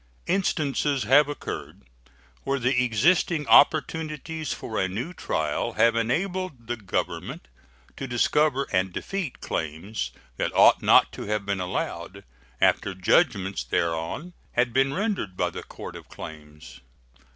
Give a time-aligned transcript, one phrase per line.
[0.25, 1.83] Instances have occurred
[2.43, 7.47] where the existing opportunities for a new trial have enabled the Government
[7.97, 12.23] to discover and defeat claims that ought not to have been allowed,
[12.59, 16.79] after judgments thereon had been rendered by the Court of Claims.